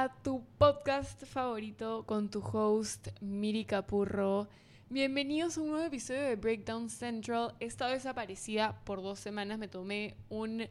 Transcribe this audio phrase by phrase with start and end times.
[0.00, 4.46] a tu podcast favorito con tu host Miri Capurro.
[4.90, 7.56] Bienvenidos a un nuevo episodio de Breakdown Central.
[7.58, 9.58] Esta vez aparecida por dos semanas.
[9.58, 10.68] Me tomé un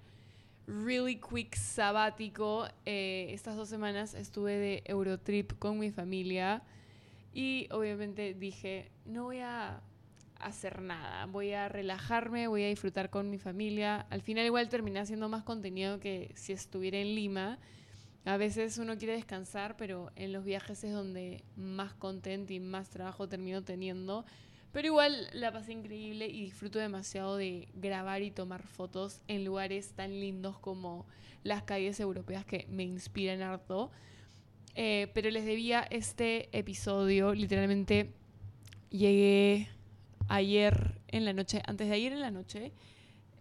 [0.65, 2.69] really quick sabático.
[2.86, 6.64] Eh, estas dos semanas estuve de Eurotrip con mi familia.
[7.33, 9.82] Y obviamente dije, no voy a
[10.39, 11.25] hacer nada.
[11.25, 14.07] Voy a relajarme, voy a disfrutar con mi familia.
[14.09, 17.59] Al final igual terminé haciendo más contenido que si estuviera en Lima.
[18.27, 22.89] A veces uno quiere descansar, pero en los viajes es donde más content y más
[22.89, 24.25] trabajo termino teniendo.
[24.73, 29.93] Pero igual la pasé increíble y disfruto demasiado de grabar y tomar fotos en lugares
[29.93, 31.05] tan lindos como
[31.43, 33.91] las calles europeas que me inspiran harto.
[34.75, 38.11] Eh, pero les debía este episodio, literalmente
[38.89, 39.69] llegué
[40.27, 42.73] ayer en la noche, antes de ayer en la noche,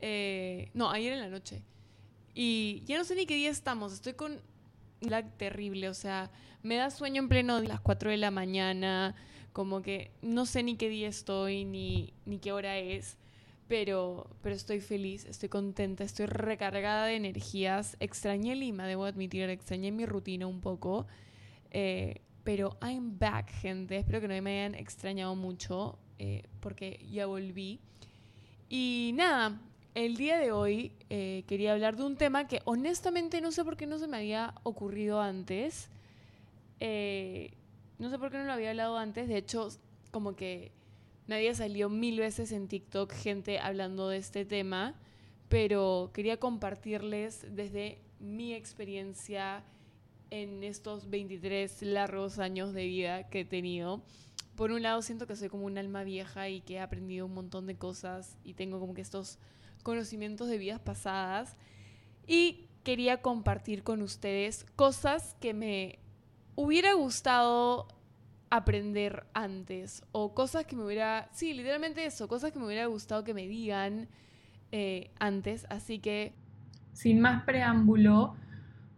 [0.01, 1.65] eh, no, ayer en la noche.
[2.35, 4.41] Y ya no sé ni qué día estamos, estoy con
[5.37, 6.31] terrible, o sea,
[6.63, 9.15] me da sueño en pleno de las 4 de la mañana,
[9.53, 13.17] como que no sé ni qué día estoy, ni, ni qué hora es,
[13.69, 17.97] pero, pero estoy feliz, estoy contenta, estoy recargada de energías.
[18.01, 21.07] Extrañé Lima, debo admitir, extrañé mi rutina un poco,
[21.71, 27.27] eh, pero I'm back, gente, espero que no me hayan extrañado mucho, eh, porque ya
[27.27, 27.81] volví.
[28.69, 29.61] Y nada,
[29.97, 33.79] el día de hoy eh, quería hablar de un tema que honestamente no sé por
[33.79, 35.89] qué no se me había ocurrido antes.
[36.81, 37.55] Eh,
[37.99, 39.27] no sé por qué no lo había hablado antes.
[39.27, 39.71] De hecho,
[40.11, 40.71] como que
[41.31, 44.95] había salido mil veces en TikTok gente hablando de este tema.
[45.49, 49.65] Pero quería compartirles desde mi experiencia
[50.29, 54.03] en estos 23 largos años de vida que he tenido.
[54.57, 57.35] Por un lado siento que soy como un alma vieja y que he aprendido un
[57.35, 59.39] montón de cosas y tengo como que estos
[59.83, 61.57] conocimientos de vidas pasadas
[62.27, 65.99] y quería compartir con ustedes cosas que me
[66.55, 67.89] hubiera gustado
[68.51, 73.25] aprender antes o cosas que me hubiera, sí, literalmente eso, cosas que me hubiera gustado
[73.25, 74.09] que me digan
[74.73, 75.67] eh, antes.
[75.69, 76.35] Así que,
[76.93, 78.37] sin más preámbulo,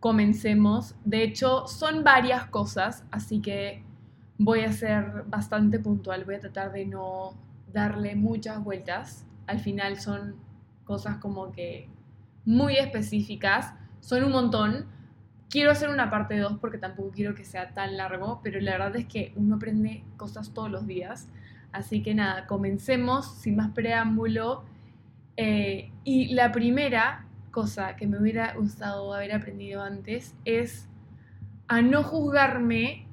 [0.01, 0.95] comencemos.
[1.05, 3.88] De hecho, son varias cosas, así que
[4.39, 7.35] voy a ser bastante puntual, voy a tratar de no
[7.73, 9.27] darle muchas vueltas.
[9.47, 10.37] Al final son
[10.85, 11.89] cosas como que
[12.45, 14.87] muy específicas, son un montón.
[15.51, 18.97] Quiero hacer una parte 2 porque tampoco quiero que sea tan largo, pero la verdad
[18.97, 21.29] es que uno aprende cosas todos los días.
[21.73, 24.65] Así que nada, comencemos sin más preámbulo.
[25.37, 30.89] Eh, y la primera cosa que me hubiera gustado haber aprendido antes es
[31.67, 33.08] a no juzgarme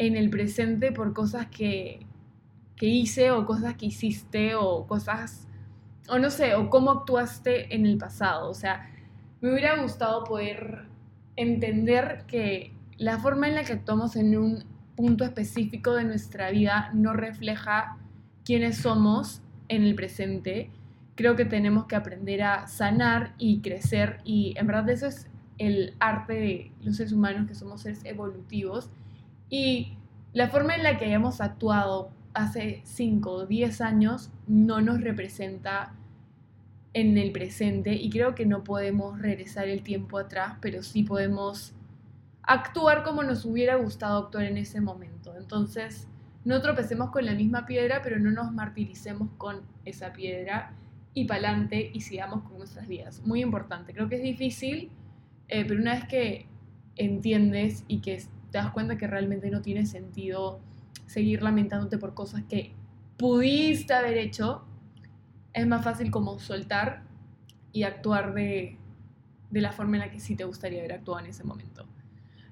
[0.00, 2.06] en el presente por cosas que,
[2.74, 5.46] que hice o cosas que hiciste o cosas
[6.08, 8.48] o no sé, o cómo actuaste en el pasado.
[8.48, 8.90] O sea,
[9.42, 10.86] me hubiera gustado poder
[11.36, 14.64] entender que la forma en la que actuamos en un
[14.96, 17.98] punto específico de nuestra vida no refleja
[18.42, 20.70] quiénes somos en el presente.
[21.14, 25.28] Creo que tenemos que aprender a sanar y crecer y en verdad eso es
[25.58, 28.90] el arte de los seres humanos que somos seres evolutivos
[29.50, 29.98] y
[30.32, 35.92] la forma en la que hayamos actuado hace 5 o 10 años no nos representa
[36.94, 41.74] en el presente y creo que no podemos regresar el tiempo atrás, pero sí podemos
[42.42, 45.36] actuar como nos hubiera gustado actuar en ese momento.
[45.36, 46.08] Entonces,
[46.44, 50.72] no tropecemos con la misma piedra, pero no nos martiricemos con esa piedra
[51.12, 53.20] y pa'lante y sigamos con nuestras vidas.
[53.24, 54.90] Muy importante, creo que es difícil,
[55.48, 56.46] eh, pero una vez que
[56.96, 60.60] entiendes y que te das cuenta que realmente no tiene sentido
[61.06, 62.74] seguir lamentándote por cosas que
[63.16, 64.64] pudiste haber hecho,
[65.52, 67.02] es más fácil como soltar
[67.72, 68.78] y actuar de,
[69.50, 71.86] la forma en la que sí te gustaría haber actuado en ese momento.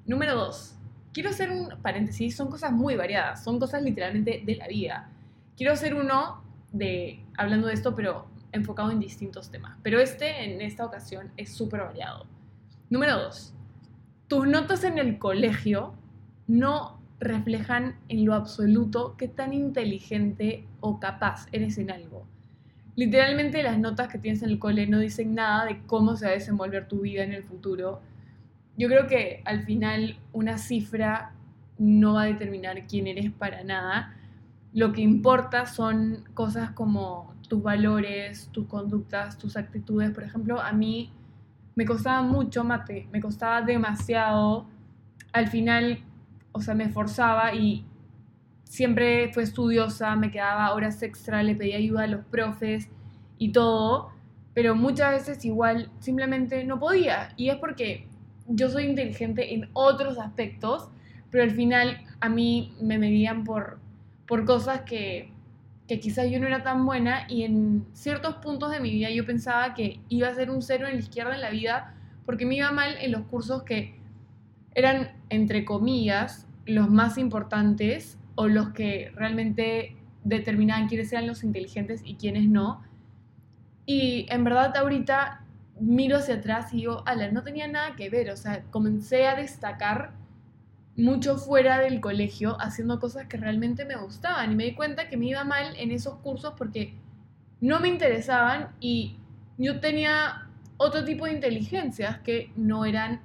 [0.07, 0.77] Número dos,
[1.13, 5.11] quiero hacer un paréntesis, son cosas muy variadas, son cosas literalmente de la vida.
[5.57, 6.43] Quiero hacer uno
[6.73, 9.79] de, hablando de esto, pero enfocado en distintos temas.
[9.83, 12.27] Pero este, en esta ocasión, es súper variado.
[12.91, 13.55] Número dos,
[14.29, 15.95] tus notas en el colegio
[16.47, 22.27] no reflejan en lo absoluto qué tan inteligente o capaz eres en algo
[22.99, 26.33] literalmente las notas que tienes en el cole no dicen nada de cómo se va
[26.33, 28.01] a desenvolver tu vida en el futuro.
[28.77, 31.33] Yo creo que al final una cifra
[31.79, 34.17] no va a determinar quién eres para nada.
[34.73, 40.11] Lo que importa son cosas como tus valores, tus conductas, tus actitudes.
[40.11, 41.13] Por ejemplo, a mí
[41.79, 44.67] me costaba mucho mate, me costaba demasiado.
[45.33, 46.01] Al final,
[46.51, 47.87] o sea, me esforzaba y
[48.65, 52.89] siempre fue estudiosa, me quedaba horas extra, le pedía ayuda a los profes
[53.39, 54.11] y todo,
[54.55, 57.33] pero muchas veces igual simplemente no podía.
[57.37, 58.09] Y es porque
[58.49, 60.91] yo soy inteligente en otros aspectos,
[61.31, 63.79] pero al final a mí me medían por,
[64.27, 65.33] por cosas que,
[65.88, 69.25] que quizás yo no era tan buena y en ciertos puntos de mi vida yo
[69.25, 71.94] pensaba que iba a ser un cero en la izquierda en la vida
[72.26, 73.99] porque me iba mal en los cursos que
[74.75, 82.02] eran, entre comillas, los más importantes o los que realmente determinaban quiénes eran los inteligentes
[82.05, 82.82] y quiénes no.
[83.87, 85.43] Y en verdad ahorita
[85.81, 89.37] miro hacia atrás y digo, ala, no tenía nada que ver, o sea, comencé a
[89.37, 90.12] destacar
[90.99, 95.17] mucho fuera del colegio haciendo cosas que realmente me gustaban y me di cuenta que
[95.17, 96.95] me iba mal en esos cursos porque
[97.61, 99.17] no me interesaban y
[99.59, 103.21] yo tenía otro tipo de inteligencias que no eran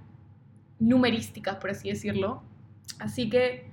[0.80, 2.44] numerísticas, por así decirlo.
[3.00, 3.66] Así que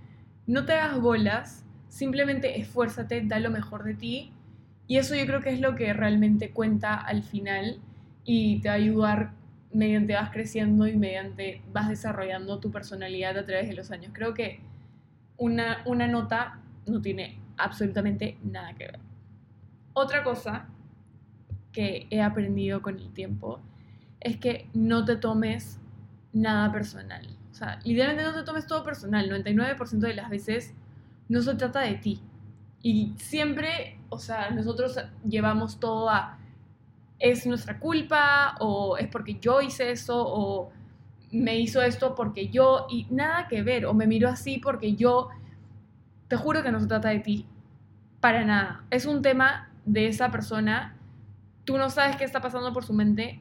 [0.47, 4.33] no te hagas bolas, simplemente esfuérzate, da lo mejor de ti.
[4.87, 7.79] Y eso yo creo que es lo que realmente cuenta al final
[8.25, 9.33] y te va a ayudar
[9.73, 14.13] mediante vas creciendo y mediante vas desarrollando tu personalidad a través de los años.
[14.13, 14.61] Creo que
[15.37, 18.99] una, una nota no tiene absolutamente nada que ver.
[19.93, 20.69] Otra cosa
[21.73, 23.61] que he aprendido con el tiempo
[24.21, 25.79] es que no te tomes
[26.33, 27.27] nada personal.
[27.51, 29.31] O sea, literalmente no te tomes todo personal.
[29.31, 30.75] 99% de las veces
[31.29, 32.21] no se trata de ti.
[32.83, 36.40] Y siempre, o sea, nosotros llevamos todo a
[37.21, 40.73] es nuestra culpa o es porque yo hice eso o
[41.31, 45.29] me hizo esto porque yo y nada que ver o me miró así porque yo
[46.27, 47.47] te juro que no se trata de ti
[48.21, 48.85] para nada.
[48.91, 50.97] Es un tema de esa persona.
[51.65, 53.41] Tú no sabes qué está pasando por su mente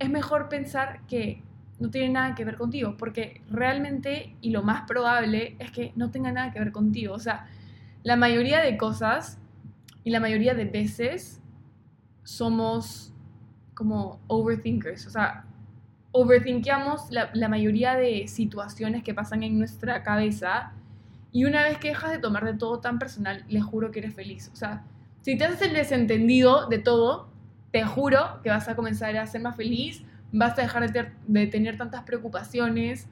[0.00, 1.42] es mejor pensar que
[1.78, 6.10] no tiene nada que ver contigo, porque realmente y lo más probable es que no
[6.10, 7.14] tenga nada que ver contigo.
[7.14, 7.46] O sea,
[8.02, 9.38] la mayoría de cosas
[10.02, 11.40] y la mayoría de veces
[12.24, 13.09] somos
[13.80, 15.46] como overthinkers, o sea,
[16.12, 20.74] overthinkamos la, la mayoría de situaciones que pasan en nuestra cabeza
[21.32, 24.12] y una vez que dejas de tomar de todo tan personal, les juro que eres
[24.12, 24.50] feliz.
[24.52, 24.84] O sea,
[25.22, 27.30] si te haces el desentendido de todo,
[27.70, 31.78] te juro que vas a comenzar a ser más feliz, vas a dejar de, tener
[31.78, 33.06] tantas preocupaciones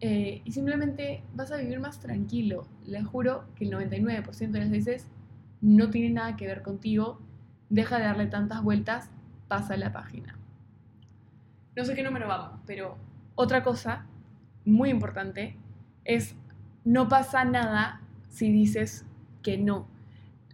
[0.00, 2.68] eh, y simplemente vas a vivir más tranquilo.
[2.86, 5.08] Les juro que el 99% de las veces
[5.60, 7.20] no tiene nada que ver contigo.
[7.70, 9.10] Deja de darle tantas vueltas,
[9.52, 10.34] pasa la página.
[11.76, 12.96] No sé qué número vamos, pero
[13.34, 14.06] otra cosa
[14.64, 15.58] muy importante
[16.06, 16.34] es
[16.84, 18.00] no pasa nada
[18.30, 19.04] si dices
[19.42, 19.86] que no.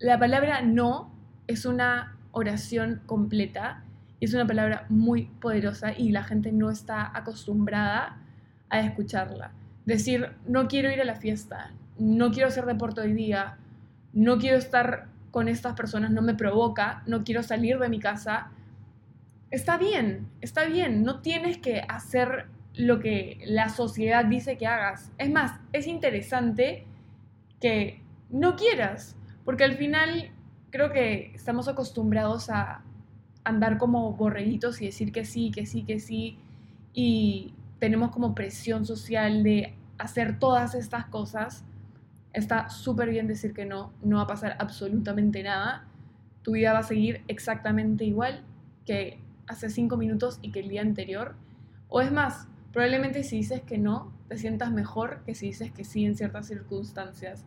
[0.01, 1.13] La palabra no
[1.47, 3.85] es una oración completa.
[4.21, 8.17] Es una palabra muy poderosa y la gente no está acostumbrada
[8.69, 9.53] a escucharla.
[9.87, 13.59] Decir, no quiero ir a la fiesta, no quiero hacer deporte hoy día,
[14.13, 18.51] no quiero estar con estas personas, no me provoca, no quiero salir de mi casa.
[19.51, 25.11] Está bien, está bien, no tienes que hacer lo que la sociedad dice que hagas.
[25.17, 26.87] Es más, es interesante
[27.59, 29.17] que no quieras,
[29.47, 30.33] porque al final
[30.71, 32.85] creo que estamos acostumbrados a
[33.43, 36.39] andar como borreguitos y decir que sí, que sí, que sí,
[36.93, 41.65] y tenemos como presión social de hacer todas estas cosas.
[42.35, 45.87] Está súper bien decir que no, no va a pasar absolutamente nada.
[46.43, 48.45] Tu vida va a seguir exactamente igual
[48.85, 51.35] que hace cinco minutos y que el día anterior.
[51.89, 55.85] O es más, probablemente si dices que no, te sientas mejor que si dices que
[55.85, 57.45] sí en ciertas circunstancias.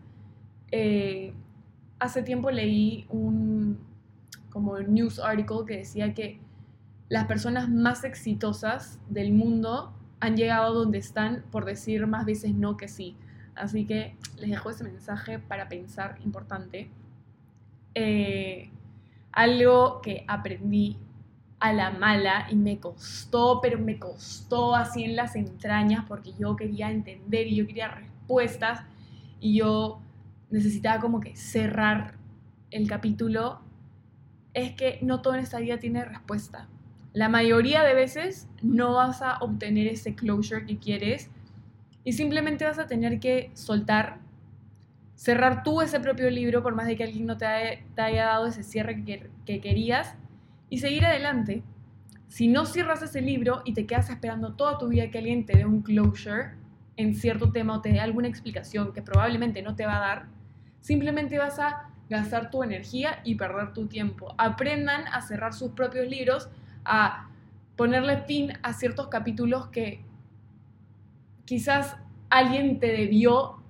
[0.72, 1.34] Eh,
[2.00, 3.79] hace tiempo leí un
[4.50, 6.39] como news article que decía que
[7.08, 12.77] las personas más exitosas del mundo han llegado donde están por decir más veces no
[12.77, 13.15] que sí.
[13.55, 16.89] Así que les dejo ese mensaje para pensar importante.
[17.96, 18.70] Eh,
[19.31, 20.98] algo que aprendí
[21.62, 26.56] a la mala y me costó, pero me costó así en las entrañas porque yo
[26.56, 28.82] quería entender y yo quería respuestas
[29.39, 30.01] y yo
[30.50, 32.15] necesitaba como que cerrar
[32.72, 33.62] el capítulo,
[34.53, 36.68] es que no todo en esta vida tiene respuesta.
[37.13, 41.30] La mayoría de veces no vas a obtener ese closure que quieres
[42.03, 44.18] y simplemente vas a tener que soltar,
[45.15, 48.63] cerrar tú ese propio libro por más de que alguien no te haya, dado ese
[48.63, 50.15] cierre que, que querías
[50.72, 51.63] y seguir adelante.
[52.30, 55.58] Si no cierras ese libro y te quedas esperando toda tu vida que alguien te
[55.58, 56.54] dé un closure
[56.96, 60.25] en cierto tema o te dé alguna explicación que probablemente no te va a dar,
[60.80, 64.34] simplemente vas a gastar tu energía y perder tu tiempo.
[64.38, 66.50] Aprendan a cerrar sus propios libros,
[66.86, 67.30] a
[67.75, 70.06] ponerle fin a ciertos capítulos que
[71.44, 71.98] quizás
[72.30, 73.62] alguien te debió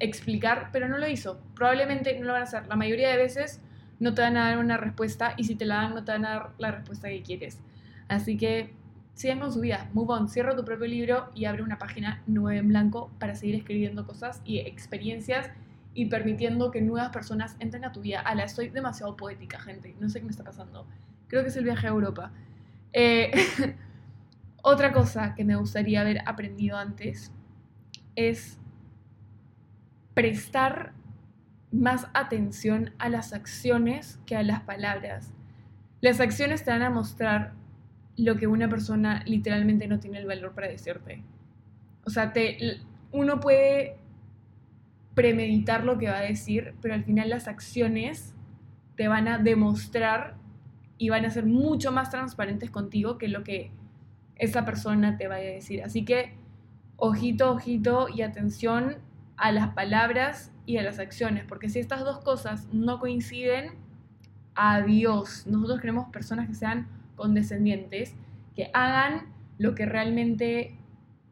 [0.00, 1.40] explicar, pero no lo hizo.
[1.54, 2.66] Probablemente no lo van a hacer.
[2.66, 3.62] La mayoría de veces
[4.00, 6.24] no te van a dar una respuesta y si te la dan no te van
[6.24, 7.60] a dar la respuesta que quieres.
[8.08, 8.74] Así que
[9.14, 12.58] sigan con su vida, move on, cierra tu propio libro y abre una página nueva
[12.58, 15.50] en blanco para seguir escribiendo cosas y experiencias
[15.92, 18.20] y permitiendo que nuevas personas entren a tu vida.
[18.20, 20.86] Ala, estoy demasiado poética, gente, no sé qué me está pasando.
[21.28, 22.32] Creo que es el viaje a Europa.
[22.92, 23.30] Eh,
[24.62, 27.32] otra cosa que me gustaría haber aprendido antes
[28.16, 28.58] es
[30.14, 30.92] prestar
[31.72, 35.32] más atención a las acciones que a las palabras.
[36.00, 37.52] Las acciones te van a mostrar
[38.16, 41.22] lo que una persona literalmente no tiene el valor para decirte.
[42.04, 42.80] O sea, te,
[43.12, 43.96] uno puede
[45.14, 48.34] premeditar lo que va a decir, pero al final las acciones
[48.96, 50.36] te van a demostrar
[50.98, 53.70] y van a ser mucho más transparentes contigo que lo que
[54.36, 55.82] esa persona te vaya a decir.
[55.82, 56.34] Así que
[56.96, 58.96] ojito, ojito y atención
[59.36, 63.72] a las palabras y a las acciones, porque si estas dos cosas no coinciden,
[64.54, 65.46] adiós.
[65.46, 68.14] Nosotros queremos personas que sean condescendientes,
[68.54, 69.26] que hagan
[69.58, 70.74] lo que realmente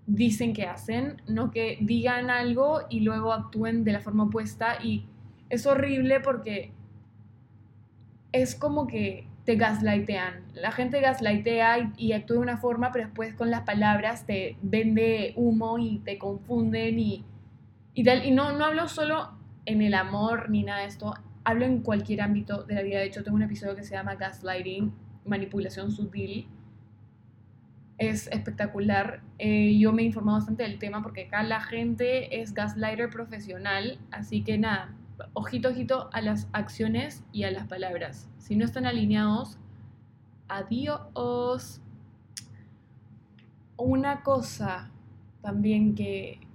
[0.06, 4.78] dicen que hacen, no que digan algo y luego actúen de la forma opuesta.
[4.82, 5.06] Y
[5.50, 6.72] es horrible porque
[8.32, 10.42] es como que te gaslightean.
[10.54, 15.32] La gente gaslightea y, actúa de una forma, pero después con las palabras te vende
[15.36, 17.24] humo y te confunden y,
[17.98, 18.24] y tal.
[18.24, 19.32] Y no, no hablo solo
[19.66, 23.00] en el amor ni nada de esto, hablo en cualquier ámbito de la vida.
[23.00, 24.92] De hecho, tengo un episodio que se llama Gaslighting,
[25.24, 26.46] manipulación sutil.
[27.98, 29.22] Es espectacular.
[29.38, 33.98] Eh, yo me he informado bastante del tema porque acá la gente es gaslighter profesional,
[34.12, 34.94] así que nada,
[35.32, 38.30] ojito, ojito a las acciones y a las palabras.
[38.38, 39.58] Si no están alineados,
[40.46, 41.82] adiós.
[43.76, 44.92] Una cosa
[45.42, 46.47] también que,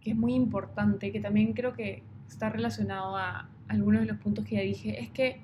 [0.00, 4.44] que, es muy importante, que también creo que está relacionado a algunos de los puntos
[4.44, 5.40] que ya dije, es que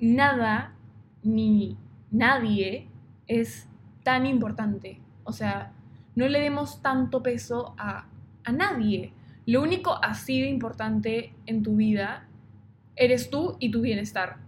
[0.00, 0.74] nada
[1.22, 1.76] ni
[2.10, 2.88] nadie
[3.26, 3.68] es
[4.02, 5.00] tan importante.
[5.24, 5.72] O sea,
[6.14, 8.06] no le demos tanto peso a,
[8.44, 9.12] a nadie.
[9.46, 12.26] Lo único así de importante en tu vida
[12.96, 14.38] eres tú y tu bienestar.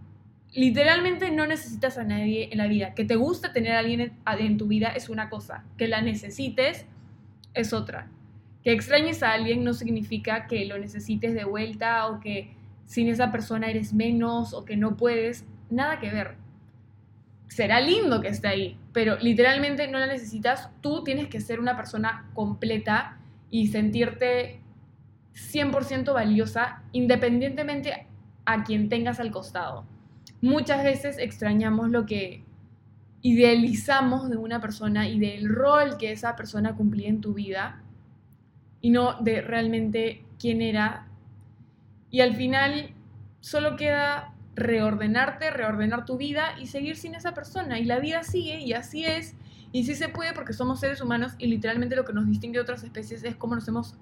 [0.52, 2.94] Literalmente no necesitas a nadie en la vida.
[2.94, 5.64] Que te guste tener a alguien en, tu vida es una cosa.
[5.76, 6.86] Que la necesites
[7.54, 8.08] es otra.
[8.68, 13.32] Que extrañes a alguien no significa que lo necesites de vuelta o que sin esa
[13.32, 15.46] persona eres menos o que no puedes.
[15.70, 16.34] Nada que ver.
[17.46, 20.68] Será lindo que esté ahí, pero literalmente no la necesitas.
[20.82, 23.16] Tú tienes que ser una persona completa
[23.50, 24.60] y sentirte
[25.32, 28.06] 100% valiosa independientemente
[28.44, 29.87] a quien tengas al costado.
[30.42, 32.44] Muchas veces extrañamos lo que
[33.22, 37.82] idealizamos de una persona y del rol que esa persona cumplía en tu vida
[38.80, 41.06] y no de realmente quién era.
[42.11, 42.94] Y al final
[43.40, 47.78] solo queda reordenarte, reordenar tu vida y seguir sin esa persona.
[47.78, 49.35] Y la vida sigue y así es.
[49.73, 52.62] Y sí se puede porque somos seres humanos y literalmente lo que nos distingue de
[52.62, 53.97] otras especies es cómo nos hemos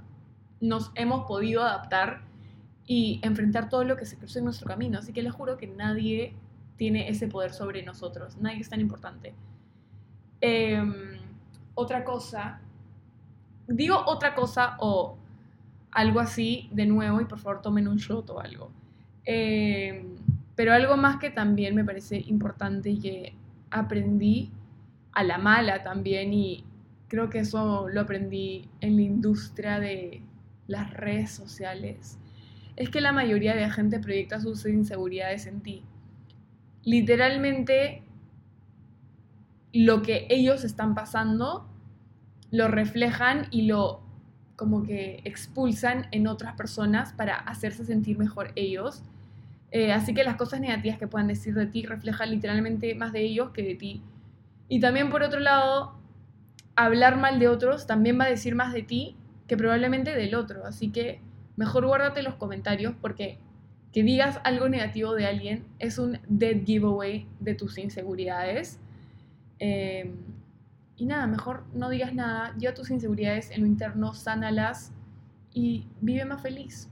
[0.60, 2.22] nos hemos podido adaptar
[2.86, 4.98] y enfrentar todo lo que se cruza en nuestro camino.
[4.98, 6.34] Así que les juro que nadie
[6.76, 9.34] tiene ese poder sobre nosotros, nadie es tan importante.
[10.40, 11.18] Em,
[11.74, 12.60] otra cosa,
[13.68, 15.18] digo otra cosa o
[15.90, 18.70] algo así de nuevo y por favor tomen un shot o algo.
[19.24, 20.16] Em,
[20.54, 23.34] pero algo más que también me parece importante y que
[23.70, 24.52] aprendí
[25.12, 26.64] a la mala también y
[27.08, 30.22] creo que eso lo aprendí en la industria de
[30.66, 32.18] las redes sociales,
[32.76, 35.82] es que la mayoría de la gente proyecta sus inseguridades en ti.
[36.82, 38.02] Literalmente,
[39.72, 41.68] lo que ellos están pasando
[42.50, 44.02] lo reflejan y lo
[44.56, 49.02] como que expulsan en otras personas para hacerse sentir mejor ellos.
[49.70, 53.20] Eh, así que las cosas negativas que puedan decir de ti reflejan literalmente más de
[53.20, 54.02] ellos que de ti.
[54.68, 55.98] Y también por otro lado,
[56.74, 60.64] hablar mal de otros también va a decir más de ti que probablemente del otro.
[60.64, 61.20] Así que
[61.56, 63.38] mejor guárdate los comentarios porque
[63.92, 68.78] que digas algo negativo de alguien es un dead giveaway de tus inseguridades.
[69.58, 70.16] Em,
[70.96, 74.92] y nada, mejor no digas nada, lleva tus inseguridades en lo interno, sánalas
[75.52, 76.90] y vive más feliz.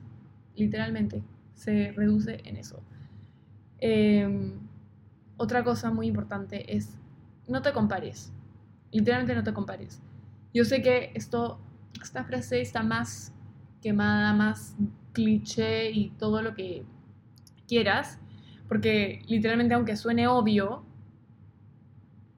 [0.57, 1.23] Literalmente,
[1.55, 2.83] se reduce en eso.
[3.79, 4.59] Em,
[5.37, 6.97] otra cosa muy importante es
[7.49, 8.33] no te compares.
[8.93, 10.01] Literalmente no te compares.
[10.53, 11.59] Yo sé que esto
[12.03, 13.33] esta frase está más
[13.81, 14.77] quemada, más
[15.13, 16.85] cliché y todo lo que
[17.67, 18.19] quieras,
[18.69, 20.85] porque literalmente aunque suene obvio,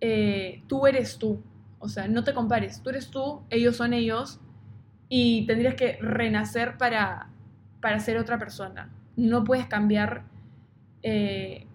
[0.01, 1.43] eh, tú eres tú,
[1.87, 4.41] o sea, no te compares, tú eres tú, ellos son ellos
[5.09, 7.31] y tendrías que renacer para,
[7.81, 8.91] para ser otra persona.
[9.17, 10.25] No puedes cambiar
[11.03, 11.67] eh,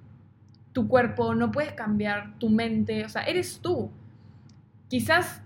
[0.74, 3.89] tu cuerpo, no puedes cambiar tu mente, o sea, eres tú.
[4.89, 5.41] quizás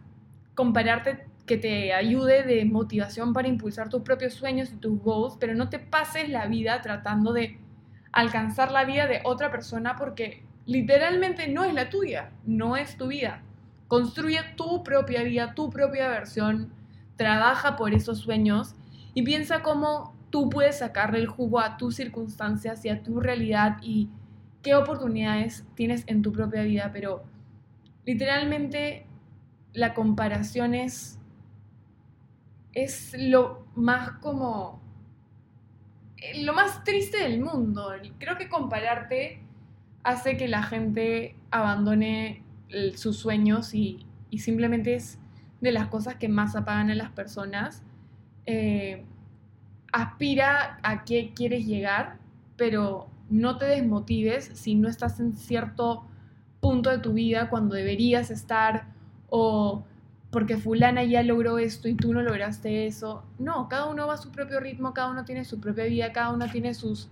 [0.55, 5.53] compararte que te ayude de motivación para impulsar tus propios sueños y tus goals, pero
[5.53, 7.59] no te pases la vida tratando de
[8.11, 13.07] alcanzar la vida de otra persona porque literalmente no es la tuya, no es tu
[13.07, 13.43] vida.
[13.87, 16.73] Construye tu propia vida, tu propia versión,
[17.17, 18.75] trabaja por esos sueños
[19.13, 23.77] y piensa cómo tú puedes sacarle el jugo a tus circunstancias y a tu realidad
[23.81, 24.09] y
[24.61, 27.23] qué oportunidades tienes en tu propia vida, pero
[28.05, 29.05] literalmente
[29.73, 31.19] la comparación es,
[32.73, 34.81] es lo más como
[36.37, 37.91] lo más triste del mundo.
[38.17, 39.41] Creo que compararte
[40.03, 42.44] hace que la gente abandone
[42.95, 44.05] sus sueños y,
[44.37, 45.17] simplemente es
[45.61, 47.83] de las cosas que más apagan a las personas.
[48.45, 49.05] Eh,
[49.93, 52.17] aspira a qué quieres llegar,
[52.57, 56.05] pero no te desmotives si no estás en cierto
[56.59, 58.87] punto de tu vida cuando deberías estar
[59.29, 59.85] o
[60.31, 63.23] porque fulana ya logró esto y tú no lograste eso.
[63.39, 66.31] No, cada uno va a su propio ritmo, cada uno tiene su propia vida, cada
[66.31, 67.09] uno tiene sus,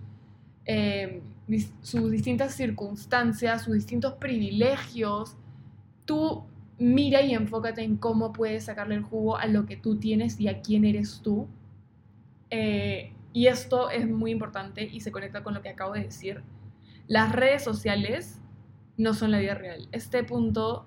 [0.66, 1.22] eh,
[1.80, 5.38] sus distintas circunstancias, sus distintos privilegios.
[6.04, 6.44] Tú
[6.78, 10.48] mira y enfócate en cómo puedes sacarle el jugo a lo que tú tienes y
[10.48, 11.48] a quién eres tú.
[12.50, 16.42] Eh, y esto es muy importante y se conecta con lo que acabo de decir.
[17.06, 18.40] Las redes sociales
[18.96, 19.88] no son la vida real.
[19.92, 20.86] Este punto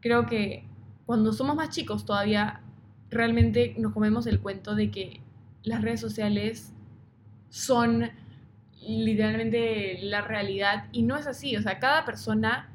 [0.00, 0.64] creo que
[1.06, 2.62] cuando somos más chicos todavía
[3.10, 5.20] realmente nos comemos el cuento de que
[5.62, 6.72] las redes sociales
[7.48, 8.10] son
[8.80, 12.69] literalmente la realidad y no es así, o sea, cada persona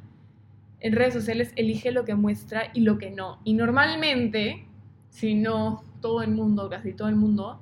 [0.79, 3.39] en redes sociales elige lo que muestra y lo que no.
[3.43, 4.67] Y normalmente,
[5.09, 7.61] si no todo el mundo, casi todo el mundo,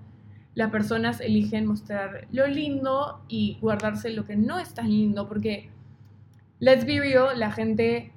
[0.56, 5.70] las personas eligen mostrar lo lindo y guardarse lo que no es tan lindo, porque,
[6.60, 8.12] let's be real, la gente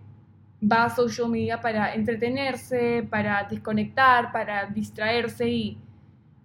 [0.60, 5.78] va a social media para entretenerse, para desconectar, para distraerse y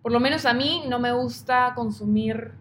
[0.02, 2.52] por lo menos a mí no me gusta consumir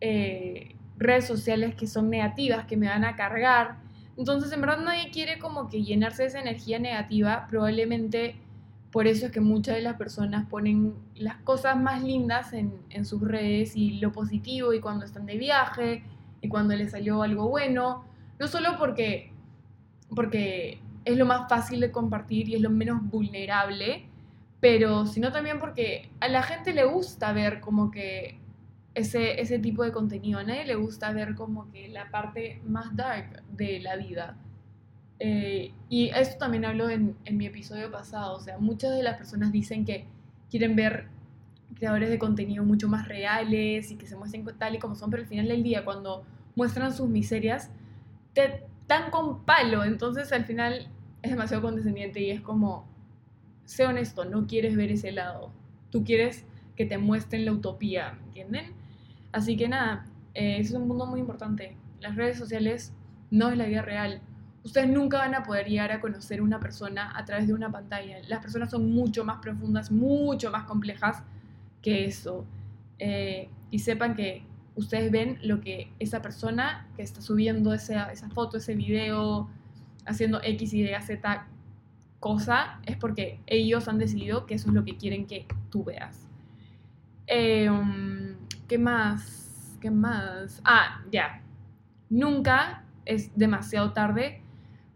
[0.00, 3.78] eh, redes sociales que son negativas, que me van a cargar.
[4.16, 8.36] Entonces en verdad nadie quiere como que llenarse de esa energía negativa, probablemente
[8.92, 13.04] por eso es que muchas de las personas ponen las cosas más lindas en, en
[13.04, 16.04] sus redes y lo positivo y cuando están de viaje
[16.40, 18.04] y cuando les salió algo bueno,
[18.38, 19.32] no solo porque
[20.14, 24.06] porque es lo más fácil de compartir y es lo menos vulnerable,
[24.60, 28.38] pero sino también porque a la gente le gusta ver como que
[28.94, 32.94] ese, ese tipo de contenido, a nadie le gusta ver como que la parte más
[32.96, 34.36] dark de la vida.
[35.18, 39.16] Eh, y esto también hablo en, en mi episodio pasado, o sea, muchas de las
[39.16, 40.06] personas dicen que
[40.50, 41.08] quieren ver
[41.74, 45.22] creadores de contenido mucho más reales y que se muestren tal y como son, pero
[45.22, 47.70] al final del día, cuando muestran sus miserias,
[48.32, 50.88] te, tan con palo, entonces al final
[51.22, 52.86] es demasiado condescendiente y es como,
[53.64, 55.50] sé honesto, no quieres ver ese lado,
[55.90, 56.44] tú quieres
[56.76, 58.83] que te muestren la utopía, ¿entienden?
[59.34, 61.76] Así que nada, eh, es un mundo muy importante.
[62.00, 62.94] Las redes sociales
[63.32, 64.22] no es la vida real.
[64.62, 68.18] Ustedes nunca van a poder llegar a conocer una persona a través de una pantalla.
[68.28, 71.24] Las personas son mucho más profundas, mucho más complejas
[71.82, 72.46] que eso.
[73.00, 74.44] Eh, y sepan que
[74.76, 79.50] ustedes ven lo que esa persona que está subiendo esa, esa foto, ese video,
[80.06, 81.48] haciendo X, Y, Z
[82.20, 86.28] cosa, es porque ellos han decidido que eso es lo que quieren que tú veas.
[87.26, 88.23] Em,
[88.68, 89.76] ¿Qué más?
[89.80, 90.60] ¿Qué más?
[90.64, 91.42] Ah, ya.
[92.08, 94.40] Nunca es demasiado tarde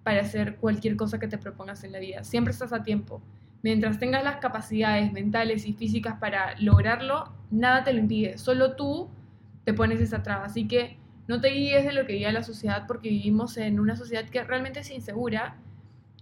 [0.02, 2.24] para hacer cualquier cosa que te propongas en la vida.
[2.24, 3.22] Siempre estás a tiempo.
[3.62, 8.38] Mientras tengas las capacidades mentales y físicas para lograrlo, nada te lo impide.
[8.38, 9.10] Solo tú
[9.64, 10.46] te pones esa traba.
[10.46, 13.96] Así que no te guíes de lo que diga la sociedad porque vivimos en una
[13.96, 15.58] sociedad que realmente es insegura.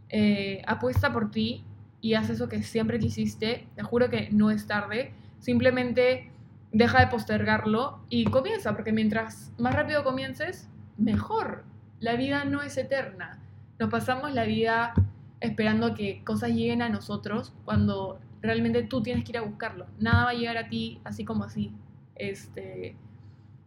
[0.09, 1.65] Eh, apuesta por ti
[2.01, 3.69] y haz eso que siempre quisiste.
[3.77, 5.13] Te juro que no es tarde.
[5.39, 6.33] Simplemente
[6.77, 11.65] deja de postergarlo y comienza, porque mientras más rápido comiences, mejor.
[12.01, 13.41] La vida no es eterna.
[13.79, 14.93] Nos pasamos la vida
[15.41, 19.87] esperando que cosas lleguen a nosotros cuando realmente tú tienes que ir a buscarlo.
[19.99, 21.73] Nada va a llegar a ti así como así.
[22.15, 22.95] Este,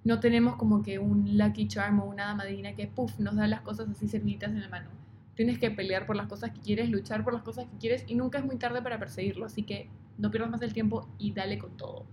[0.04, 3.62] no tenemos como que un lucky charm o una madrina que puff, nos da las
[3.62, 4.90] cosas así serviditas en la mano.
[5.34, 8.14] Tienes que pelear por las cosas que quieres, luchar por las cosas que quieres y
[8.14, 11.58] nunca es muy tarde para perseguirlo, así que no pierdas más el tiempo y dale
[11.58, 12.06] con todo.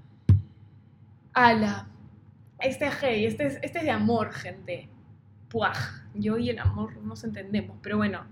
[1.36, 1.86] Ala,
[2.60, 4.88] este hey, este es, este es de amor, gente.
[5.50, 5.76] Puaj,
[6.14, 8.24] yo y el amor no nos entendemos, pero bueno,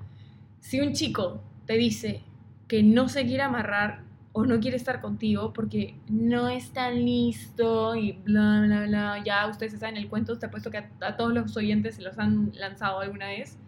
[0.61, 2.23] si un chico te dice
[2.67, 8.13] que no se quiere amarrar o no quiere estar contigo porque no está listo y
[8.13, 9.23] bla, bla, bla.
[9.23, 12.53] Ya ustedes saben el cuento, te apuesto que a, todos los oyentes se los han
[12.55, 13.59] lanzado alguna vez.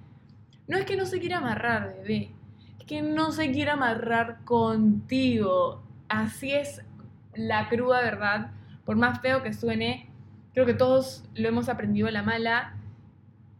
[0.66, 2.31] No es que no se quiera amarrar, bebé.
[2.79, 5.83] Es que no se quiere amarrar contigo.
[6.09, 6.81] Así es
[7.35, 8.53] la cruda verdad.
[8.87, 10.09] Por más feo que suene,
[10.55, 12.77] creo que todos lo hemos aprendido a la mala.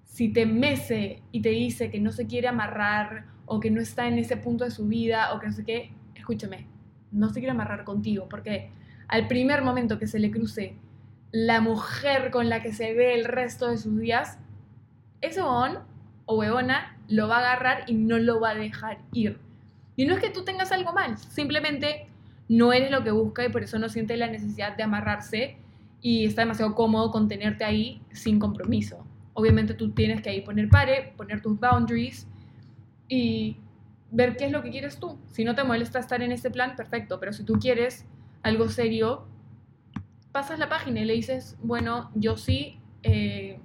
[0.05, 4.09] Si te mece y te dice que no se quiere amarrar o que no está
[4.09, 6.67] en ese punto de su vida o que no sé qué, escúchame,
[7.13, 8.71] no se quiere amarrar contigo porque
[9.09, 10.77] al primer momento que se le cruce
[11.33, 14.39] la mujer con la que se ve el resto de sus días,
[15.21, 15.81] ese huevón
[16.25, 19.39] o huevona lo va a agarrar y no lo va a dejar ir.
[19.97, 22.07] Y no es que tú tengas algo mal, simplemente
[22.49, 25.59] no eres lo que busca y por eso no siente la necesidad de amarrarse
[26.01, 29.05] y está demasiado cómodo con tenerte ahí sin compromiso.
[29.35, 32.27] Obviamente tú tienes que ahí poner pare, poner tus boundaries
[33.09, 33.57] y
[34.11, 35.19] ver qué es lo que quieres tú.
[35.33, 38.07] Si no te molesta estar en ese plan, perfecto, pero si tú quieres
[38.43, 39.27] algo serio,
[40.33, 43.59] pasas la página y le dices, bueno, yo sí, eh,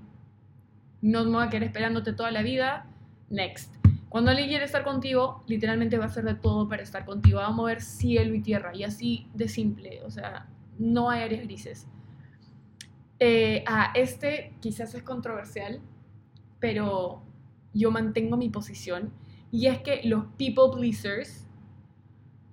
[1.01, 2.87] no me voy a quedar esperándote toda la vida,
[3.29, 3.80] next.
[4.12, 7.45] Cuando alguien quiere estar contigo, literalmente va a hacer de todo para estar contigo, va
[7.45, 11.88] a mover cielo y tierra, y así de simple, o sea, no hay áreas grises.
[13.19, 13.63] Eh,
[13.95, 15.80] este quizás es controversial,
[16.60, 17.24] pero
[17.74, 19.13] yo mantengo mi posición,
[19.50, 21.47] y es que los people pleasers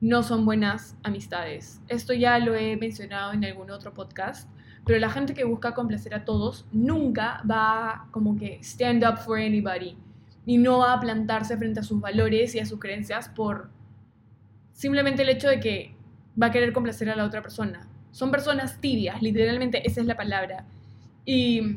[0.00, 1.80] no son buenas amistades.
[1.88, 4.48] Esto ya lo he mencionado en algún otro podcast,
[4.84, 9.40] pero la gente que busca complacer a todos nunca va como que stand up for
[9.40, 9.98] anybody
[10.48, 13.68] y no va a plantarse frente a sus valores y a sus creencias por
[14.72, 15.94] simplemente el hecho de que
[16.40, 17.86] va a querer complacer a la otra persona.
[18.12, 20.64] Son personas tibias, literalmente esa es la palabra.
[21.26, 21.76] Y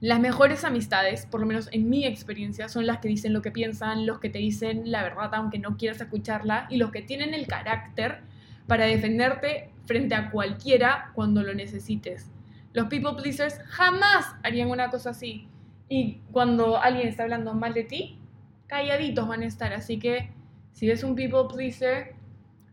[0.00, 3.52] las mejores amistades, por lo menos en mi experiencia, son las que dicen lo que
[3.52, 7.32] piensan, los que te dicen la verdad aunque no quieras escucharla y los que tienen
[7.32, 8.22] el carácter
[8.66, 12.28] para defenderte frente a cualquiera cuando lo necesites.
[12.72, 15.46] Los people pleasers jamás harían una cosa así.
[15.88, 18.18] Y cuando alguien está hablando mal de ti,
[18.66, 19.72] calladitos van a estar.
[19.72, 20.30] Así que
[20.72, 22.14] si ves un people pleaser,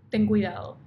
[0.10, 0.78] ten cuidado.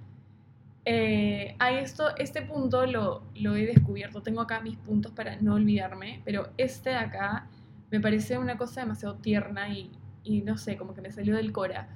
[0.85, 4.21] Eh, a esto, este punto lo, lo, he descubierto.
[4.21, 7.47] Tengo acá mis puntos para no olvidarme, pero este de acá
[7.91, 9.91] me parece una cosa demasiado tierna y,
[10.23, 11.89] y no sé, como que me salió del cora.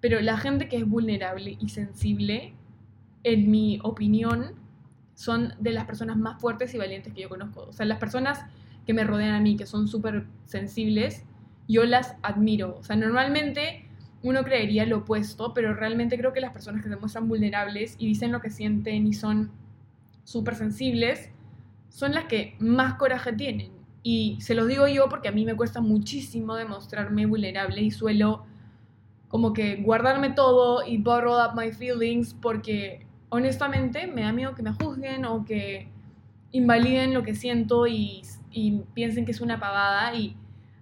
[0.00, 2.52] Pero la gente que es vulnerable y sensible,
[3.24, 4.52] en mi opinión,
[5.14, 7.62] son de las personas más fuertes y valientes que yo conozco.
[7.62, 8.44] O sea, las personas
[8.86, 11.24] que me rodean a mí, que son súper sensibles,
[11.68, 12.76] yo las admiro.
[12.78, 13.86] O sea, normalmente
[14.22, 18.06] uno creería lo opuesto, pero realmente creo que las personas que se muestran vulnerables y
[18.06, 19.50] dicen lo que sienten y son
[20.24, 21.30] súper sensibles,
[21.88, 23.72] son las que más coraje tienen.
[24.02, 28.46] Y se los digo yo porque a mí me cuesta muchísimo demostrarme vulnerable y suelo
[29.28, 34.62] como que guardarme todo y borrow up my feelings porque honestamente me da miedo que
[34.62, 35.88] me juzguen o que
[36.52, 38.22] invaliden lo que siento y,
[38.56, 40.34] y piensen que es una pavada y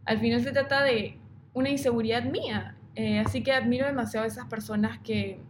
[0.04, 1.18] al final se trata de
[1.54, 5.40] una inseguridad mía eh, así que admiro demasiado a esas personas que,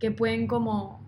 [0.00, 1.00] que pueden como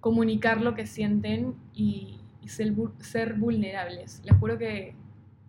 [0.00, 4.22] comunicar lo que sienten y, ser, vulnerables.
[4.24, 4.94] Les juro que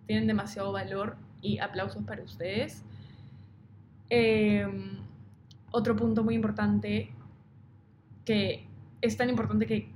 [0.08, 2.84] tienen demasiado valor y aplausos para ustedes.
[4.10, 5.00] Em,
[5.72, 7.12] otro punto muy importante
[8.24, 8.68] que
[9.02, 9.90] es tan importante que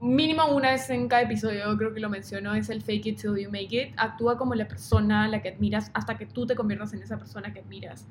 [0.00, 3.36] mínimo una vez en cada episodio, creo que lo menciono, es el fake it till
[3.36, 3.94] you make it.
[3.96, 7.18] Actúa como la persona a la que admiras hasta que tú te conviertas en esa
[7.18, 8.06] persona que admiras.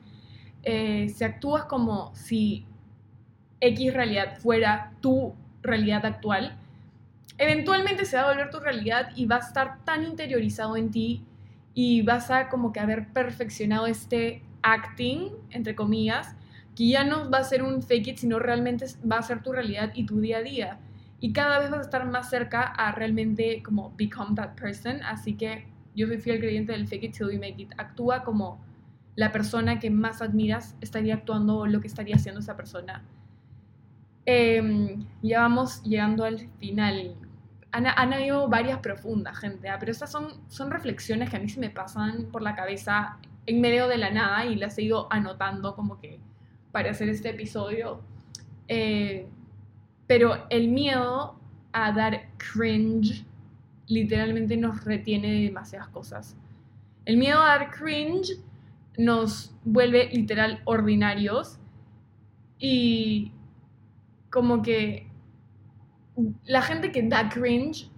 [0.63, 2.65] Eh, si actúas como si
[3.59, 6.57] X realidad fuera tu realidad actual,
[7.37, 11.25] eventualmente se va a volver tu realidad y va a estar tan interiorizado en ti
[11.73, 16.35] y vas a como que haber perfeccionado este acting, entre comillas,
[16.75, 19.51] que ya no va a ser un fake it, sino realmente va a ser tu
[19.51, 20.79] realidad y tu día a día
[21.23, 25.01] y cada vez vas a estar más cerca a realmente como become that person.
[25.03, 27.71] Así que yo soy fiel creyente del fake it till you make it.
[27.77, 28.59] Actúa como
[29.15, 33.05] la persona que más admiras estaría actuando o lo que estaría haciendo esa persona.
[34.25, 37.15] Em, ya vamos llegando al final.
[37.71, 39.77] Han, han, habido varias profundas, gente, ¿ah?
[39.79, 43.61] pero estas son, son reflexiones que a mí se me pasan por la cabeza en
[43.61, 46.19] medio de la nada y las he ido anotando como que
[46.73, 48.01] para hacer este episodio.
[48.67, 49.25] Eh,
[50.13, 51.39] pero el miedo
[51.71, 53.25] a dar cringe
[53.87, 56.37] literalmente nos retiene de demasiadas cosas.
[57.05, 58.33] El miedo a dar cringe
[58.95, 61.57] nos vuelve literal ordinarios
[62.59, 63.31] y
[64.29, 65.07] como que
[66.45, 67.89] la gente que da cringe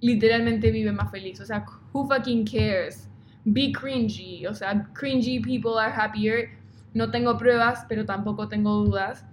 [0.00, 1.38] literalmente vive más feliz.
[1.42, 3.10] O sea, who fucking cares?
[3.44, 4.46] Be cringy.
[4.46, 6.48] O sea, cringy people are happier.
[6.94, 9.26] No tengo pruebas, pero tampoco tengo dudas.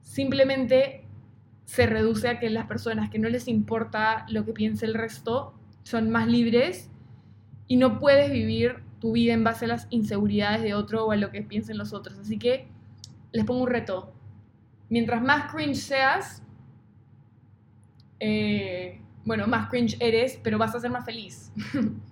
[0.00, 1.01] Simplemente
[1.64, 5.54] se reduce a que las personas que no les importa lo que piense el resto
[5.84, 6.90] son más libres
[7.66, 11.16] y no puedes vivir tu vida en base a las inseguridades de otro o a
[11.16, 12.18] lo que piensen los otros.
[12.18, 12.68] Así que
[13.32, 14.12] les pongo un reto.
[14.88, 16.42] Mientras más cringe seas,
[18.20, 21.50] eh, bueno, más cringe eres, pero vas a ser más feliz.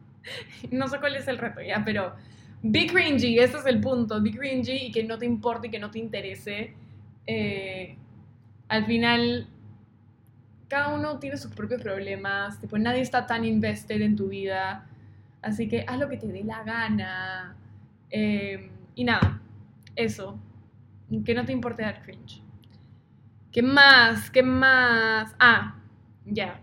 [0.71, 2.15] no sé cuál es el reto ya, pero
[2.63, 4.21] be cringy, ese es el punto.
[4.21, 6.75] Be cringy y que no te importe y que no te interese.
[7.27, 7.97] Eh,
[8.71, 9.49] al final,
[10.69, 14.87] cada uno tiene sus propios problemas, tipo, nadie está tan invested en tu vida,
[15.43, 17.57] así que haz lo que te dé la gana.
[18.11, 19.43] Eh, y nada,
[19.97, 20.39] eso,
[21.25, 22.43] que no te importe dar cringe.
[23.51, 24.31] ¿Qué más?
[24.31, 25.35] ¿Qué más?
[25.41, 25.75] Ah,
[26.25, 26.61] ya.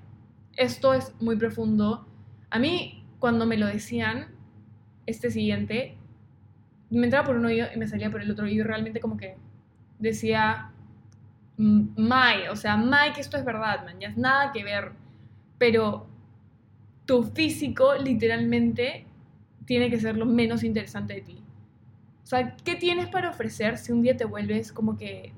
[0.56, 2.08] Esto es muy profundo.
[2.50, 4.28] A mí, cuando me lo decían,
[5.06, 5.98] este siguiente,
[6.89, 8.63] me entraba por un oído y me salía por el otro oído.
[8.63, 9.36] Realmente como que
[10.00, 10.72] decía,
[11.58, 14.91] Mike, o sea, Mike, esto es verdad, man, ya es nada que ver.
[15.58, 16.08] Pero
[17.06, 19.08] tu físico literalmente
[19.65, 21.43] tiene que ser lo menos interesante de ti.
[22.24, 25.34] O sea, ¿qué tienes para ofrecer si un día te vuelves como que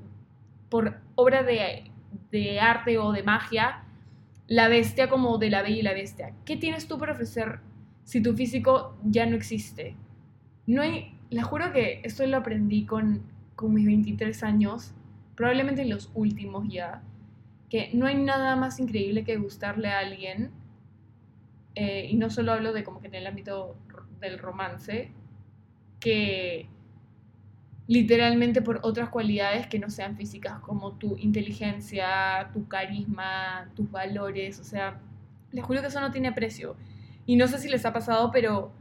[0.70, 1.92] por obra de,
[2.32, 3.84] de arte o de magia
[4.48, 6.34] la bestia como de la bella y la bestia?
[6.46, 7.60] ¿Qué tienes tú para ofrecer
[8.04, 9.96] si tu físico ya no existe?
[10.66, 13.22] No hay, les juro que esto lo aprendí con,
[13.56, 14.94] con mis 23 años
[15.40, 17.02] probablemente los últimos ya,
[17.70, 20.52] que no hay nada más increíble que gustarle a alguien,
[21.76, 23.78] eh, y no solo hablo de como que en el ámbito
[24.20, 25.14] del romance,
[26.02, 26.68] que
[27.88, 34.60] literalmente por otras cualidades que no sean físicas, como tu inteligencia, tu carisma, tus valores,
[34.60, 35.00] o sea,
[35.54, 36.76] les juro que eso no tiene precio.
[37.26, 38.74] Y no sé si les ha pasado, pero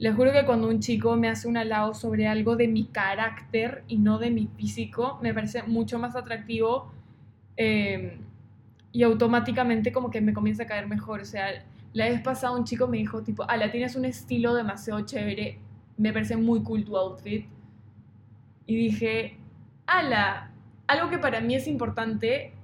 [0.00, 3.84] les juro que cuando un chico me hace un halago sobre algo de mi carácter
[3.86, 6.90] y no de mi físico, me parece mucho más atractivo
[7.58, 8.12] em,
[8.92, 11.20] y automáticamente como que me comienza a caer mejor.
[11.20, 11.48] O sea,
[11.92, 15.58] la vez pasada un chico me dijo tipo, ala, tienes un estilo demasiado chévere,
[15.98, 17.44] me parece muy cool tu outfit.
[18.64, 19.36] Y dije,
[19.84, 20.50] ala,
[20.86, 22.54] algo que para mí es importante,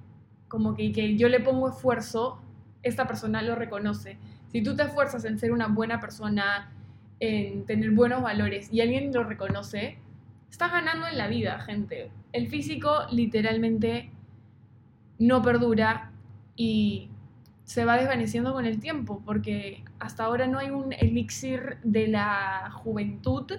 [0.47, 2.41] como que, que yo le pongo esfuerzo,
[2.81, 4.17] esta persona lo reconoce.
[4.51, 6.73] Si tú te esfuerzas en ser una buena persona,
[7.19, 9.97] en tener buenos valores y alguien lo reconoce,
[10.49, 12.11] estás ganando en la vida, gente.
[12.31, 14.11] El físico literalmente
[15.19, 16.11] no perdura
[16.55, 17.09] y
[17.63, 22.71] se va desvaneciendo con el tiempo, porque hasta ahora no hay un elixir de la
[22.71, 23.51] juventud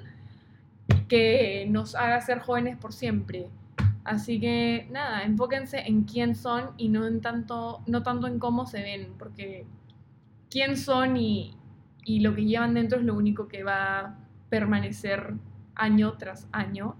[1.08, 3.48] que nos haga ser jóvenes por siempre.
[4.04, 8.64] Así que nada, enfóquense en quién son y no en tanto, no tanto en cómo
[8.64, 9.66] se ven, porque
[10.48, 11.57] quién son y,
[12.08, 14.18] y lo que llevan dentro es lo único que va a
[14.48, 15.34] permanecer
[15.74, 16.96] año tras año.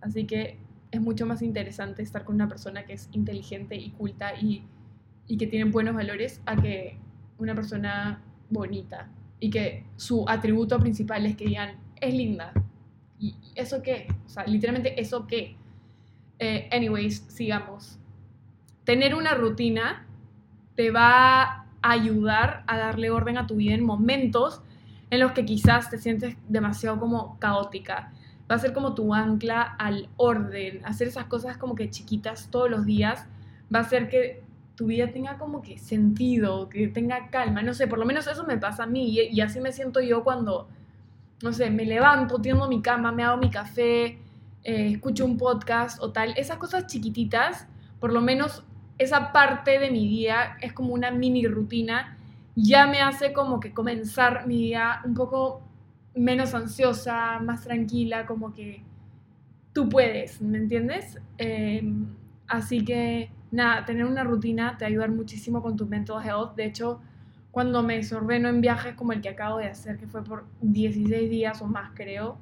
[0.00, 0.56] Así que
[0.92, 4.64] es mucho más interesante estar con una persona que es inteligente y culta y,
[5.36, 6.96] que tiene buenos valores a que
[7.38, 9.08] una persona bonita
[9.40, 12.52] y que su atributo principal es que digan, es linda.
[13.18, 14.06] ¿Y eso qué?
[14.26, 15.56] O sea, literalmente, ¿eso qué?
[16.38, 17.98] Eh, anyways, sigamos.
[18.84, 20.06] Tener una rutina
[20.76, 24.62] te va ayudar a darle orden a tu vida en momentos
[25.10, 28.12] en los que quizás te sientes demasiado como caótica.
[28.50, 32.70] Va a ser como tu ancla al orden, hacer esas cosas como que chiquitas todos
[32.70, 33.26] los días,
[33.72, 34.42] va a hacer que
[34.74, 38.44] tu vida tenga como que sentido, que tenga calma, no sé, por lo menos eso
[38.44, 40.68] me pasa a mí y, así me siento yo cuando,
[41.42, 44.18] no sé, me levanto, tiendo mi cama, me hago mi café,
[44.64, 47.68] eh, escucho un podcast o tal, esas cosas chiquititas,
[48.00, 48.64] por lo menos
[49.00, 52.18] esa parte de mi día es como una mini rutina,
[52.54, 55.62] ya me hace como que comenzar mi día un poco
[56.14, 58.84] menos ansiosa, más tranquila, como que
[59.72, 61.18] tú puedes, ¿me entiendes?
[61.38, 62.08] Em,
[62.46, 66.54] así que nada, tener una rutina te ayuda muchísimo con tu mental health.
[66.54, 67.00] De hecho,
[67.50, 71.30] cuando me desordeno en viajes como el que acabo de hacer, que fue por 16
[71.30, 72.36] días o más creo,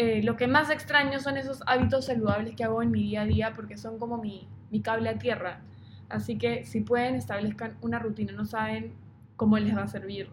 [0.00, 3.24] eh, lo que más extraño son esos hábitos saludables que hago en mi día a
[3.24, 5.60] día porque son como mi, mi cable a tierra.
[6.08, 8.92] Así que si pueden, establezcan una rutina, no saben
[9.34, 10.30] cómo les va a servir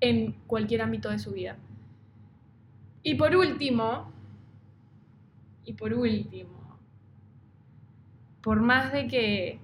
[0.00, 1.56] en cualquier ámbito de su vida.
[3.02, 4.12] Y por último,
[5.64, 6.78] y por último,
[8.42, 9.58] por más de que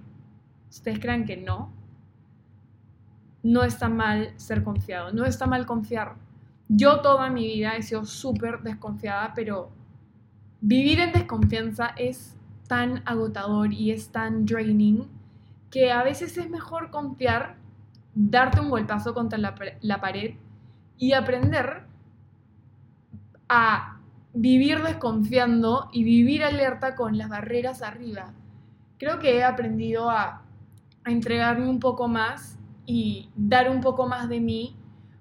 [0.71, 1.71] ustedes crean que no,
[3.43, 6.24] no está mal ser confiado, no está mal confiar.
[6.67, 9.69] Yo toda mi vida he sido súper desconfiada, pero
[10.61, 12.35] vivir en desconfianza es
[12.67, 15.07] tan agotador y es tan draining
[15.69, 17.57] que a veces es mejor confiar,
[18.15, 20.35] darte un golpazo contra la, pared
[20.97, 21.83] y aprender
[23.49, 23.99] a
[24.33, 28.33] vivir desconfiando y vivir alerta con las barreras arriba.
[28.97, 30.41] Creo que he aprendido a,
[31.03, 34.75] a, entregarme un poco más y dar un poco más de mí,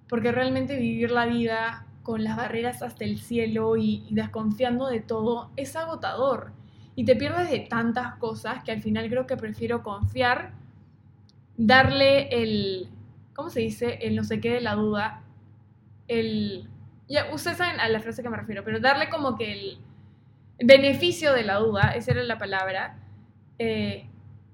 [0.09, 5.51] porque realmente vivir la vida con las barreras hasta el cielo y, desconfiando de todo,
[5.57, 6.53] es agotador.
[6.95, 10.53] Y te pierdes de tantas cosas que al final creo que prefiero confiar,
[11.57, 12.89] darle el,
[13.35, 13.99] ¿cómo se dice?
[14.03, 15.23] El no sé qué de la duda,
[16.07, 16.69] el...
[17.09, 19.79] Ya, ustedes saben a la frase que me refiero, pero darle como que el
[20.59, 22.99] beneficio de la duda, esa era la palabra,
[23.59, 24.09] eh,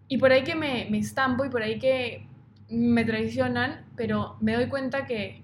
[0.08, 2.26] y por ahí que me, me estampo y por ahí que
[2.70, 5.42] me traicionan, pero me doy cuenta que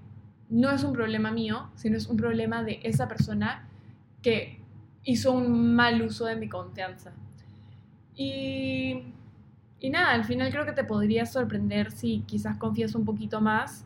[0.49, 3.69] no es un problema mío, sino es un problema de esa persona
[4.23, 4.61] que
[5.05, 7.13] hizo un mal uso de mi confianza.
[8.15, 9.03] Y,
[9.81, 13.85] y nada, al final creo que te podría sorprender si quizás confías un poquito más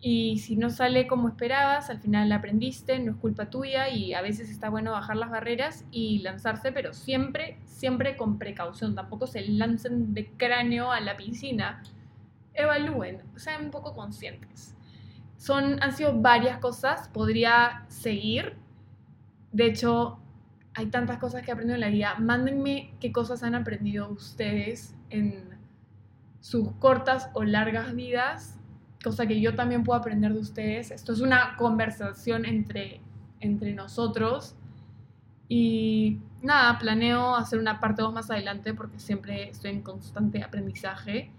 [0.00, 4.20] y si no sale como esperabas, al final aprendiste, no es culpa tuya y a
[4.20, 8.94] veces está bueno bajar las barreras y lanzarse, pero siempre, siempre con precaución.
[8.94, 11.82] Tampoco se lancen de cráneo a la piscina.
[12.56, 14.74] Evalúen, sean un poco conscientes.
[15.36, 18.56] Son, han sido varias cosas, podría seguir.
[19.52, 20.18] De hecho,
[20.74, 22.16] hay tantas cosas que he aprendido en la vida.
[22.18, 25.56] Mándenme qué cosas han aprendido ustedes en
[26.40, 28.56] sus cortas o largas vidas
[29.06, 30.90] cosa que yo también puedo aprender de ustedes.
[30.90, 33.00] Esto es una conversación entre,
[33.38, 34.56] entre nosotros.
[35.48, 41.30] Y nada, planeo hacer una parte 2 más adelante porque siempre estoy en constante aprendizaje.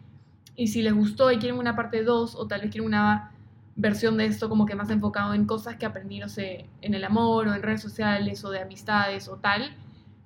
[0.58, 3.32] Y si les gustó y quieren una parte 2 o tal vez quieren una
[3.78, 7.06] versión de esto como que más enfocado en cosas que aprendí, no sé, en el
[7.06, 9.74] amor o en redes sociales o de amistades o tal,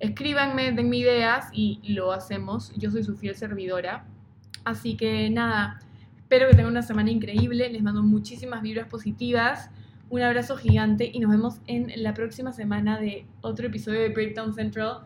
[0.00, 2.72] escríbanme, denme ideas y lo hacemos.
[2.76, 4.06] Yo soy su fiel servidora.
[4.64, 5.80] Así que nada,
[6.32, 7.68] Espero que tengan una semana increíble.
[7.68, 9.68] Les mando muchísimas vibras positivas.
[10.08, 14.54] Un abrazo gigante y nos vemos en la próxima semana de otro episodio de Breakdown
[14.54, 15.00] Central.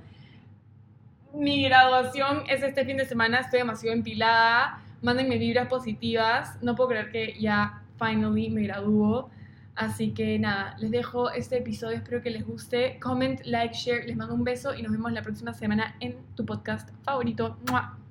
[1.35, 3.41] Mi graduación es este fin de semana.
[3.41, 4.81] Estoy demasiado empilada.
[5.07, 6.59] Mándenme vibras positivas.
[6.63, 9.31] No puedo creer que ya finally me gradúo.
[9.77, 11.99] Así que nada, les dejo este episodio.
[11.99, 12.99] Espero que les guste.
[12.99, 14.05] Comment, like, share.
[14.05, 17.57] Les mando un beso y nos vemos la próxima semana en tu podcast favorito.
[17.71, 18.06] ¡Mua!